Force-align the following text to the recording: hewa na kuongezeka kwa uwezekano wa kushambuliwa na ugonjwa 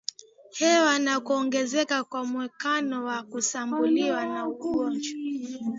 hewa 0.51 0.99
na 0.99 1.19
kuongezeka 1.19 2.03
kwa 2.03 2.21
uwezekano 2.21 3.05
wa 3.05 3.23
kushambuliwa 3.23 4.25
na 4.25 4.47
ugonjwa 4.47 5.09